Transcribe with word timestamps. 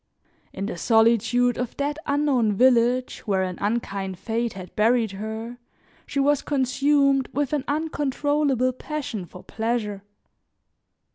In 0.51 0.65
the 0.65 0.77
solitude 0.77 1.59
of 1.59 1.77
that 1.77 1.99
unknown 2.07 2.53
village, 2.53 3.19
where 3.27 3.43
an 3.43 3.59
unkind 3.61 4.17
fate 4.17 4.53
had 4.53 4.75
buried 4.75 5.11
her, 5.11 5.59
she 6.07 6.19
was 6.19 6.41
consumed 6.41 7.29
with 7.33 7.53
an 7.53 7.63
uncontrollable 7.67 8.71
passion 8.73 9.27
for 9.27 9.43
pleasure. 9.43 10.01